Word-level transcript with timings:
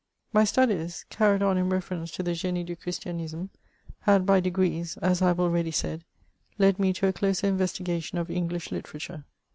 My 0.33 0.45
studies, 0.45 1.05
carried 1.11 1.43
on 1.43 1.59
in 1.59 1.69
reference 1.69 2.09
to 2.13 2.23
the 2.23 2.31
G^me 2.31 2.65
du 2.65 2.75
Chris 2.75 2.97
tianisme^ 2.97 3.49
had 3.99 4.25
by 4.25 4.39
degrees 4.39 4.97
(as 4.97 5.21
I 5.21 5.27
have 5.27 5.39
already 5.39 5.69
said) 5.69 6.03
led 6.57 6.79
me 6.79 6.91
to 6.93 7.05
a 7.07 7.13
closer 7.13 7.45
investigation 7.45 8.17
of 8.17 8.31
English 8.31 8.71
literature. 8.71 9.25